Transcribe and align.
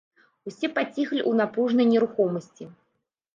Усе 0.51 0.69
паціхлі 0.77 1.21
ў 1.29 1.39
напружнай 1.41 1.87
нерухомасці. 1.93 2.63